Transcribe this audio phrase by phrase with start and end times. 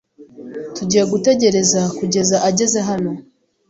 [0.75, 3.11] Tugiye gutegereza kugeza ageze hano.